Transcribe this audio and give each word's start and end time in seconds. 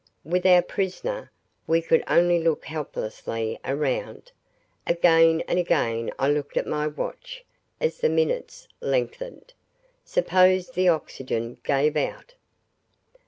With 0.23 0.47
our 0.47 0.63
prisoner, 0.63 1.31
we 1.67 1.79
could 1.79 2.03
only 2.07 2.39
look 2.41 2.65
helplessly 2.65 3.59
around. 3.63 4.31
Again 4.87 5.41
and 5.47 5.59
again 5.59 6.11
I 6.17 6.27
looked 6.27 6.57
at 6.57 6.65
my 6.65 6.87
watch 6.87 7.45
as 7.79 7.99
the 7.99 8.09
minutes 8.09 8.67
lengthened. 8.79 9.53
Suppose 10.03 10.71
the 10.71 10.87
oxygen 10.89 11.59
gave 11.63 11.95
out? 11.95 12.33